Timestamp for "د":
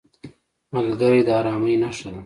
1.27-1.29